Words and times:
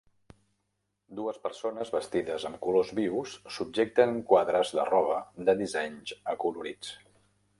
Dues 1.17 1.35
persones 1.43 1.91
vestides 1.95 2.47
amb 2.49 2.57
colors 2.63 2.89
vius 3.01 3.35
subjecten 3.59 4.17
quadres 4.33 4.73
de 4.79 4.87
roba 4.89 5.19
de 5.51 5.55
dissenys 5.63 6.17
acolorits. 6.35 6.95